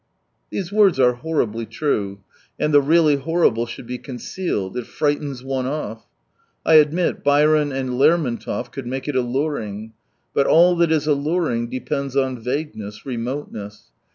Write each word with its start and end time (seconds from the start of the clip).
These 0.49 0.71
words 0.71 0.99
are 0.99 1.13
horribly 1.13 1.67
true— 1.67 2.21
and 2.59 2.73
the 2.73 2.81
really 2.81 3.17
horrible 3.17 3.67
should 3.67 3.85
be 3.85 3.99
concealed, 3.99 4.75
it 4.75 4.87
frightens 4.87 5.43
one 5.43 5.67
off. 5.67 6.07
I 6.65 6.73
admit, 6.77 7.23
Byron 7.23 7.71
and 7.71 7.99
Lermontov 7.99 8.71
could 8.71 8.87
make 8.87 9.07
it 9.07 9.15
alluring. 9.15 9.93
But 10.33 10.47
all 10.47 10.75
that 10.77 10.91
is 10.91 11.05
alluring 11.05 11.69
depends 11.69 12.15
on 12.15 12.41
vagueness, 12.41 13.05
remoteness. 13.05 13.91